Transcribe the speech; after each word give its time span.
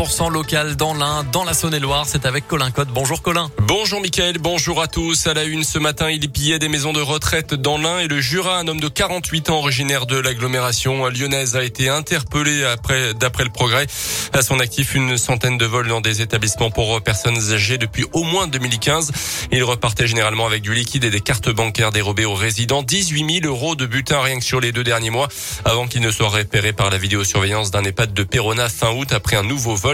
100% 0.00 0.32
local 0.32 0.76
dans 0.76 0.94
l'Ain, 0.94 1.26
dans 1.30 1.44
la 1.44 1.52
Saône-et-Loire. 1.52 2.06
C'est 2.06 2.24
avec 2.24 2.48
Colin. 2.48 2.70
Bonjour 2.94 3.20
Colin. 3.20 3.50
Bonjour 3.58 4.00
Mickaël, 4.00 4.38
bonjour 4.38 4.80
à 4.80 4.86
tous. 4.86 5.26
À 5.26 5.34
la 5.34 5.44
une 5.44 5.62
ce 5.62 5.78
matin, 5.78 6.08
il 6.08 6.30
pillait 6.30 6.58
des 6.58 6.70
maisons 6.70 6.94
de 6.94 7.02
retraite 7.02 7.52
dans 7.52 7.76
l'Ain 7.76 7.98
et 7.98 8.08
le 8.08 8.18
Jura. 8.18 8.56
Un 8.56 8.68
homme 8.68 8.80
de 8.80 8.88
48 8.88 9.50
ans 9.50 9.58
originaire 9.58 10.06
de 10.06 10.16
l'agglomération 10.16 11.06
lyonnaise 11.08 11.54
a 11.54 11.62
été 11.62 11.90
interpellé 11.90 12.64
après, 12.64 13.12
d'après 13.12 13.44
le 13.44 13.50
progrès. 13.50 13.86
À 14.32 14.40
son 14.40 14.58
actif, 14.58 14.94
une 14.94 15.18
centaine 15.18 15.58
de 15.58 15.66
vols 15.66 15.88
dans 15.88 16.00
des 16.00 16.22
établissements 16.22 16.70
pour 16.70 17.02
personnes 17.02 17.52
âgées 17.52 17.76
depuis 17.76 18.06
au 18.14 18.22
moins 18.22 18.46
2015. 18.46 19.12
Il 19.52 19.62
repartait 19.64 20.06
généralement 20.06 20.46
avec 20.46 20.62
du 20.62 20.72
liquide 20.72 21.04
et 21.04 21.10
des 21.10 21.20
cartes 21.20 21.50
bancaires 21.50 21.92
dérobées 21.92 22.24
aux 22.24 22.34
résidents. 22.34 22.82
18 22.82 23.42
000 23.42 23.54
euros 23.54 23.74
de 23.74 23.84
butin 23.84 24.22
rien 24.22 24.38
que 24.38 24.44
sur 24.44 24.60
les 24.60 24.72
deux 24.72 24.84
derniers 24.84 25.10
mois 25.10 25.28
avant 25.66 25.86
qu'il 25.86 26.00
ne 26.00 26.10
soit 26.10 26.30
repéré 26.30 26.72
par 26.72 26.88
la 26.88 26.96
vidéosurveillance 26.96 27.70
d'un 27.70 27.84
EHPAD 27.84 28.14
de 28.14 28.22
Perona 28.22 28.70
fin 28.70 28.92
août 28.92 29.12
après 29.12 29.36
un 29.36 29.42
nouveau 29.42 29.76
vol. 29.76 29.89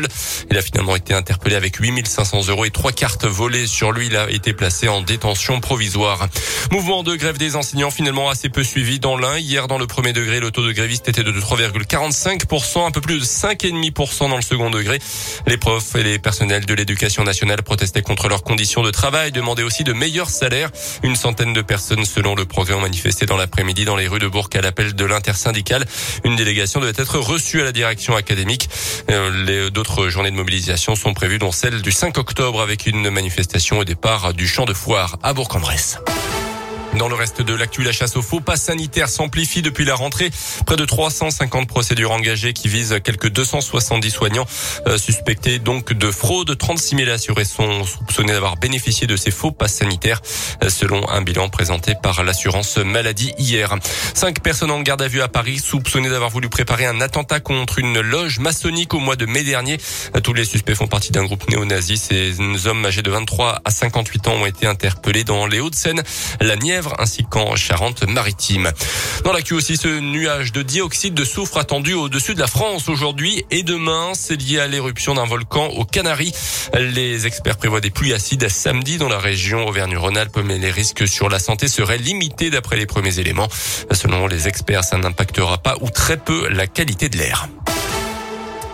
Il 0.50 0.56
a 0.56 0.62
finalement 0.62 0.96
été 0.96 1.14
interpellé 1.14 1.56
avec 1.56 1.76
8500 1.76 2.48
euros 2.48 2.64
et 2.64 2.70
trois 2.70 2.92
cartes 2.92 3.24
volées 3.24 3.66
sur 3.66 3.92
lui. 3.92 4.06
Il 4.06 4.16
a 4.16 4.30
été 4.30 4.52
placé 4.52 4.88
en 4.88 5.00
détention 5.00 5.60
provisoire. 5.60 6.28
Mouvement 6.70 7.02
de 7.02 7.14
grève 7.14 7.38
des 7.38 7.56
enseignants 7.56 7.91
finalement 7.91 8.28
assez 8.28 8.48
peu 8.48 8.64
suivi 8.64 8.98
dans 8.98 9.16
l'un. 9.16 9.38
Hier, 9.38 9.69
dans 9.69 9.78
le 9.78 9.86
premier 9.86 10.12
degré, 10.12 10.41
le 10.41 10.50
taux 10.50 10.66
de 10.66 10.72
grévistes 10.72 11.09
était 11.09 11.22
de 11.22 11.32
3,45%, 11.32 12.86
un 12.86 12.91
peu 12.91 13.00
plus 13.00 13.19
de 13.19 13.24
5,5% 13.24 14.28
dans 14.28 14.36
le 14.36 14.42
second 14.42 14.70
degré. 14.70 14.98
Les 15.46 15.56
profs 15.56 15.95
et 15.95 16.02
les 16.02 16.19
personnels 16.19 16.66
de 16.66 16.74
l'éducation 16.74 17.24
nationale 17.24 17.62
protestaient 17.62 18.02
contre 18.02 18.28
leurs 18.28 18.42
conditions 18.42 18.83
de 18.83 18.91
travail, 18.91 19.33
demandaient 19.33 19.62
aussi 19.62 19.84
de 19.84 19.92
meilleurs 19.92 20.30
salaires. 20.30 20.70
Une 21.02 21.16
centaine 21.16 21.52
de 21.52 21.62
personnes, 21.62 22.05
selon 22.05 22.34
le 22.34 22.44
progrès, 22.44 22.74
ont 22.74 22.80
manifesté 22.80 23.27
dans 23.27 23.36
l'après-midi 23.36 23.84
dans 23.84 23.97
les 23.97 24.08
rues 24.08 24.19
de 24.19 24.28
Bourg 24.28 24.48
à 24.55 24.60
l'appel 24.60 24.94
de 24.94 25.05
l'intersyndicale. 25.05 25.84
Une 26.24 26.36
délégation 26.36 26.80
devait 26.80 26.92
être 26.97 27.19
reçue 27.19 27.60
à 27.60 27.64
la 27.64 27.72
direction 27.72 28.16
académique. 28.16 28.69
Euh, 29.10 29.70
d'autres 29.86 30.08
journées 30.08 30.32
de 30.32 30.36
mobilisation 30.36 30.96
sont 30.96 31.14
prévues, 31.14 31.38
dont 31.38 31.52
celle 31.52 31.80
du 31.80 31.92
5 31.92 32.18
octobre 32.18 32.60
avec 32.60 32.86
une 32.86 33.08
manifestation 33.08 33.78
au 33.78 33.84
départ 33.84 34.34
du 34.34 34.48
champ 34.48 34.64
de 34.64 34.74
foire 34.74 35.16
à 35.22 35.33
Bourg-en-Bresse. 35.33 35.98
Dans 36.98 37.08
le 37.08 37.14
reste 37.14 37.42
de 37.42 37.55
l'actu, 37.55 37.83
la 37.83 37.92
chasse 37.92 38.16
aux 38.16 38.22
faux 38.22 38.41
pas 38.41 38.56
sanitaires 38.56 39.11
s'amplifie 39.11 39.61
depuis 39.61 39.84
la 39.84 39.94
rentrée. 39.94 40.30
Près 40.64 40.77
de 40.77 40.84
350 40.86 41.69
procédures 41.69 42.11
engagées 42.11 42.55
qui 42.55 42.69
visent 42.69 43.00
quelques 43.05 43.28
270 43.28 44.11
soignants 44.11 44.47
euh, 44.86 44.97
suspectés 44.97 45.58
donc 45.58 45.92
de 45.92 46.11
fraude. 46.11 46.56
36 46.56 46.97
000 46.97 47.11
assurés 47.11 47.44
sont 47.44 47.84
soupçonnés 47.84 48.33
d'avoir 48.33 48.56
bénéficié 48.56 49.06
de 49.06 49.14
ces 49.17 49.30
faux 49.30 49.52
passes 49.52 49.74
sanitaires 49.74 50.22
euh, 50.62 50.70
selon 50.70 51.06
un 51.11 51.20
bilan 51.20 51.50
présenté 51.50 51.94
par 52.02 52.24
l'assurance 52.24 52.78
maladie 52.78 53.33
hier. 53.36 53.77
Cinq 54.14 54.41
personnes 54.41 54.70
en 54.70 54.80
garde 54.80 55.02
à 55.02 55.08
vue 55.08 55.20
à 55.20 55.28
Paris 55.28 55.58
soupçonnées 55.58 56.08
d'avoir 56.08 56.30
voulu 56.30 56.48
préparer 56.48 56.86
un 56.86 57.02
attentat 57.02 57.41
contre 57.41 57.78
une 57.78 58.00
loge 58.00 58.39
maçonnique 58.39 58.94
au 58.94 59.00
mois 59.00 59.17
de 59.17 59.27
mai 59.27 59.44
dernier. 59.44 59.77
Euh, 60.14 60.20
tous 60.20 60.33
les 60.33 60.47
suspects 60.47 60.74
font 60.74 60.86
partie 60.89 61.12
d'un 61.12 61.24
groupe 61.24 61.47
néo-nazi. 61.50 61.98
Ces 61.98 62.67
hommes 62.67 62.86
âgés 62.86 63.02
de 63.02 63.11
23 63.11 63.61
à 63.67 63.70
58 63.70 64.28
ans 64.28 64.34
ont 64.34 64.47
été 64.47 64.67
interpellés 64.67 65.24
dans 65.24 65.47
les 65.47 65.61
Hauts-de-Seine, 65.61 66.02
la 66.41 66.56
Nièvre 66.56 66.86
ainsi 66.98 67.25
qu'en 67.25 67.56
Charente-Maritime. 67.56 68.73
Dans 69.25 69.33
l'actu 69.33 69.55
aussi, 69.55 69.77
ce 69.77 70.01
nuage 70.01 70.53
de 70.53 70.62
dioxyde 70.62 71.15
de 71.15 71.25
soufre 71.25 71.59
attendu 71.59 71.95
au-dessus 71.95 72.34
de 72.34 72.41
la 72.41 72.47
France 72.47 72.89
aujourd'hui 72.89 73.45
et 73.51 73.62
demain. 73.62 74.12
C'est 74.15 74.37
lié 74.37 74.61
à 74.61 74.67
l'éruption 74.67 75.14
d'un 75.14 75.25
volcan 75.25 75.67
aux 75.69 75.84
Canaries. 75.84 76.33
Les 76.75 77.27
experts 77.27 77.57
prévoient 77.57 77.81
des 77.81 77.91
pluies 77.91 78.12
acides 78.12 78.48
samedi 78.48 78.98
dans 78.98 79.09
la 79.09 79.19
région 79.19 79.67
Auvergne-Rhône-Alpes, 79.67 80.39
mais 80.45 80.59
les 80.59 80.70
risques 80.70 81.07
sur 81.09 81.29
la 81.29 81.39
santé 81.39 81.69
seraient 81.69 81.98
limités 81.98 82.51
d'après 82.51 82.77
les 82.77 82.87
premiers 82.87 83.19
éléments. 83.19 83.48
Selon 83.91 84.27
les 84.27 84.48
experts, 84.48 84.84
ça 84.84 84.98
n'impactera 84.98 85.59
pas 85.59 85.77
ou 85.81 85.91
très 85.91 86.17
peu 86.17 86.48
la 86.48 86.67
qualité 86.67 87.09
de 87.09 87.17
l'air. 87.17 87.48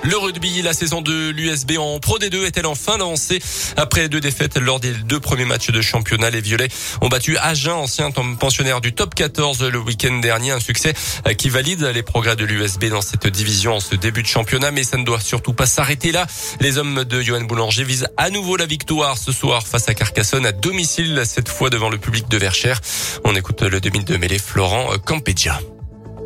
Le 0.05 0.17
rugby, 0.17 0.63
la 0.63 0.73
saison 0.73 1.01
de 1.01 1.31
l'USB 1.31 1.79
en 1.79 2.01
Pro 2.01 2.19
D2 2.19 2.45
est-elle 2.45 2.67
enfin 2.67 2.99
lancée 2.99 3.41
après 3.77 4.09
deux 4.09 4.21
défaites 4.21 4.59
lors 4.59 4.81
des 4.81 4.93
deux 4.93 5.21
premiers 5.21 5.45
matchs 5.45 5.71
de 5.71 5.81
championnat? 5.81 6.31
Les 6.31 6.41
Violets 6.41 6.69
ont 7.03 7.09
battu 7.09 7.37
Agen, 7.39 7.73
ancien 7.73 8.11
pensionnaire 8.11 8.81
du 8.81 8.93
top 8.93 9.15
14 9.15 9.63
le 9.63 9.79
week-end 9.79 10.19
dernier, 10.19 10.51
un 10.51 10.59
succès 10.59 10.93
qui 11.39 11.49
valide 11.51 11.83
les 11.95 12.03
progrès 12.03 12.35
de 12.35 12.45
l'USB 12.45 12.87
dans 12.87 13.01
cette 13.01 13.29
division 13.29 13.77
en 13.77 13.81
ce 13.81 13.95
début 13.95 14.23
de 14.23 14.29
championnat, 14.29 14.73
mais 14.73 14.83
ça 14.83 14.97
ne 14.97 15.05
doit 15.05 15.21
surtout 15.21 15.53
pas 15.53 15.67
s'arrêter 15.67 16.11
là. 16.11 16.27
Les 16.61 16.79
hommes 16.79 17.05
de 17.05 17.23
Johan 17.23 17.43
Boulanger 17.43 17.85
visent 17.85 18.09
à 18.17 18.31
nouveau 18.31 18.57
la 18.57 18.67
victoire 18.67 19.17
ce 19.17 19.31
soir 19.31 19.67
face 19.67 19.89
à 19.89 19.95
Carcassonne 19.95 20.47
à 20.47 20.53
domicile, 20.53 21.23
cette 21.25 21.49
fois 21.49 21.71
devant 21.71 21.91
le 21.91 21.99
public 21.99 22.29
de 22.29 22.39
Verchères. 22.39 22.81
On 23.25 23.37
écoute 23.37 23.63
le 23.63 23.81
demi 23.81 24.03
de 24.03 24.17
mêlée 24.17 24.41
Florent 24.41 24.89
Campedia. 25.07 25.61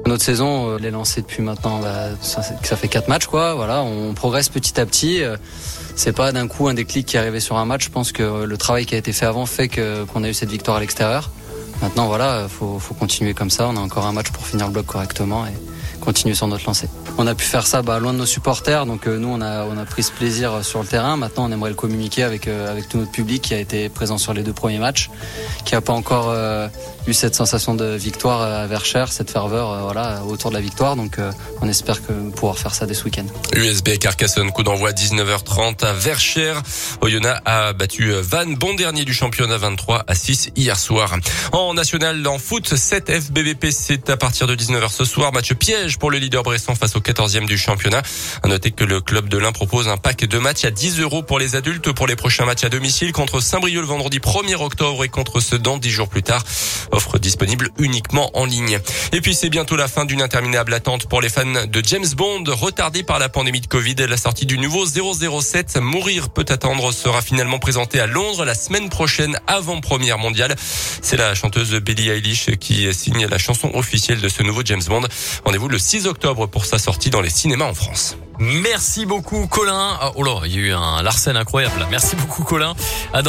Notre 0.07 0.23
saison, 0.23 0.71
euh, 0.71 0.77
elle 0.79 0.87
est 0.87 0.91
depuis 0.91 1.43
maintenant, 1.43 1.81
bah, 1.81 2.11
ça, 2.21 2.43
fait 2.43 2.89
quatre 2.89 3.09
matchs. 3.09 3.27
Voilà, 3.29 3.83
on 3.83 4.15
progresse 4.15 4.49
petit 4.49 4.81
à 4.81 4.87
petit. 4.87 5.23
Euh, 5.23 5.37
c'est 5.97 6.13
pas 6.13 6.31
d'un 6.33 6.47
coup 6.47 6.69
un 6.69 6.75
déclic 6.75 7.07
qui 7.07 7.17
est 7.17 7.21
arrivé 7.21 7.41
sur 7.41 7.57
un 7.57 7.65
match. 7.65 7.85
Je 7.87 7.91
pense 7.91 8.13
que 8.13 8.45
le 8.45 8.57
travail 8.57 8.87
qui 8.87 8.95
a 8.95 8.99
été 8.99 9.13
fait 9.13 9.27
avant 9.27 9.47
fait 9.47 9.69
qu'on 9.69 10.23
a 10.23 10.29
eu 10.29 10.35
cette 10.35 10.51
victoire 10.51 10.77
à 10.77 10.81
l'extérieur. 10.81 11.31
Maintenant, 11.83 12.07
voilà, 12.07 12.47
faut, 12.49 12.79
faut 12.79 12.95
continuer 12.95 13.35
comme 13.35 13.51
ça. 13.51 13.69
On 13.69 13.77
a 13.77 13.81
encore 13.81 14.07
un 14.07 14.13
match 14.13 14.31
pour 14.31 14.47
finir 14.47 14.67
le 14.67 14.73
bloc 14.73 14.87
correctement 14.87 15.45
continuer 16.01 16.35
sur 16.35 16.47
notre 16.47 16.67
lancée. 16.67 16.89
On 17.19 17.27
a 17.27 17.35
pu 17.35 17.45
faire 17.45 17.67
ça 17.67 17.83
bah, 17.83 17.99
loin 17.99 18.13
de 18.13 18.19
nos 18.19 18.27
supporters, 18.27 18.87
donc 18.87 19.07
euh, 19.07 19.19
nous 19.19 19.29
on 19.29 19.41
a 19.41 19.65
on 19.65 19.79
a 19.79 19.85
pris 19.85 20.03
ce 20.03 20.13
plaisir 20.13 20.65
sur 20.65 20.81
le 20.81 20.87
terrain. 20.87 21.17
Maintenant, 21.17 21.47
on 21.49 21.53
aimerait 21.53 21.71
le 21.71 21.77
communiquer 21.77 22.23
avec 22.23 22.49
avec 22.49 22.89
tout 22.89 22.99
notre 22.99 23.13
public 23.13 23.43
qui 23.43 23.55
a 23.55 23.59
été 23.59 23.89
présent 23.89 24.19
sur 24.19 24.35
les 24.35 24.43
deux 24.43 24.53
premiers 24.53 24.79
matchs, 24.79 25.11
qui 25.65 25.75
a 25.75 25.81
pas 25.81 25.93
encore 25.93 26.33
eu 27.07 27.15
cette 27.15 27.35
sensation 27.35 27.75
de 27.75 27.85
victoire 27.85 28.43
à 28.43 28.67
Verchères, 28.67 29.13
cette 29.13 29.31
ferveur 29.31 29.71
euh, 29.71 29.81
voilà 29.83 30.25
autour 30.25 30.51
de 30.51 30.57
la 30.57 30.61
victoire. 30.61 30.97
Donc 30.97 31.19
euh, 31.19 31.31
on 31.61 31.69
espère 31.69 32.01
pouvoir 32.35 32.59
faire 32.59 32.75
ça 32.75 32.87
dès 32.87 32.95
ce 32.95 33.05
week-end. 33.05 33.27
USB 33.55 33.99
Carcassonne, 33.99 34.51
coup 34.51 34.63
d'envoi 34.63 34.93
19h30 34.93 35.85
à 35.85 35.93
Verchères. 35.93 36.63
Oyonnax 37.01 37.41
a 37.45 37.73
battu 37.73 38.13
Van, 38.13 38.47
bon 38.47 38.75
dernier 38.75 39.05
du 39.05 39.15
championnat 39.15 39.59
23 39.59 40.05
à 40.07 40.15
6 40.15 40.51
hier 40.57 40.79
soir. 40.79 41.17
En 41.53 41.75
national 41.75 42.27
en 42.27 42.39
foot, 42.39 42.75
7 42.75 43.11
FBVP, 43.11 43.71
c'est 43.71 44.11
à 44.11 44.17
partir 44.17 44.47
de 44.47 44.55
19h 44.57 44.91
ce 44.91 45.05
soir. 45.05 45.33
Match 45.33 45.53
piège 45.55 45.86
pour 45.95 46.11
le 46.11 46.19
leader 46.19 46.43
Bressan 46.43 46.75
face 46.75 46.97
au 46.97 47.01
14e 47.01 47.47
du 47.47 47.57
championnat. 47.57 48.03
À 48.43 48.49
noter 48.49 48.73
que 48.73 48.85
le 48.85 49.01
club 49.01 49.29
de 49.29 49.39
l'Ain 49.39 49.53
propose 49.53 49.89
un 49.89 49.97
pack 49.97 50.25
de 50.25 50.39
matchs 50.39 50.65
à 50.65 50.71
10 50.73 51.01
euros 51.01 51.23
pour 51.23 51.39
les 51.39 51.55
adultes 51.55 51.93
pour 51.93 52.07
les 52.07 52.17
prochains 52.17 52.45
matchs 52.45 52.65
à 52.65 52.69
domicile 52.69 53.13
contre 53.13 53.41
Saint-Brieuc 53.41 53.81
le 53.81 53.87
vendredi 53.87 54.19
1er 54.19 54.57
octobre 54.57 55.05
et 55.05 55.09
contre 55.09 55.41
Sedan 55.41 55.79
10 55.79 55.91
jours 55.91 56.09
plus 56.09 56.23
tard. 56.23 56.43
Offre 56.91 57.19
disponible 57.19 57.71
uniquement 57.79 58.31
en 58.35 58.45
ligne. 58.45 58.79
Et 59.13 59.21
puis 59.21 59.35
c'est 59.35 59.51
bientôt 59.51 59.77
la 59.77 59.89
fin 59.89 60.05
d'une 60.05 60.23
interminable 60.23 60.75
attente 60.75 61.07
pour 61.07 61.21
les 61.21 61.29
fans 61.29 61.45
de 61.45 61.83
James 61.85 62.07
Bond, 62.17 62.45
retardée 62.49 63.03
par 63.03 63.19
la 63.19 63.29
pandémie 63.29 63.61
de 63.61 63.67
Covid. 63.67 63.95
La 64.09 64.17
sortie 64.17 64.47
du 64.47 64.59
nouveau 64.59 64.85
007 64.87 65.77
Mourir 65.77 66.31
peut 66.31 66.47
attendre 66.49 66.93
sera 66.93 67.23
finalement 67.23 67.59
présentée 67.59 68.01
à 68.01 68.07
Londres 68.07 68.45
la 68.45 68.55
semaine 68.55 68.89
prochaine 68.89 69.39
avant 69.47 69.81
première 69.81 70.19
mondiale. 70.19 70.55
C'est 71.03 71.17
la 71.17 71.35
chanteuse 71.35 71.75
Billie 71.75 72.09
Eilish 72.09 72.51
qui 72.59 72.93
signe 72.95 73.27
la 73.27 73.39
chanson 73.39 73.71
officielle 73.75 74.21
de 74.21 74.29
ce 74.29 74.43
nouveau 74.43 74.63
James 74.65 74.83
Bond. 74.89 75.07
Rendez-vous 75.45 75.69
le 75.77 75.81
6 75.81 76.07
octobre 76.07 76.47
pour 76.47 76.65
sa 76.65 76.79
sortie 76.79 77.11
dans 77.11 77.21
les 77.21 77.29
cinémas 77.29 77.67
en 77.67 77.75
France. 77.75 78.17
Merci 78.39 79.05
beaucoup 79.05 79.47
Colin. 79.47 79.99
Oh 80.15 80.23
là, 80.23 80.41
il 80.47 80.53
y 80.53 80.57
a 80.57 80.61
eu 80.69 80.73
un 80.73 81.03
Larsen 81.03 81.37
incroyable. 81.37 81.87
Merci 81.91 82.17
beaucoup 82.17 82.45
Colin. 82.45 82.75